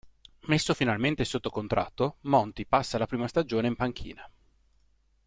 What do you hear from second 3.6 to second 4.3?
in panchina.